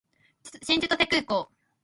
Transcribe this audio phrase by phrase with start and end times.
[0.63, 1.51] 新千歳空港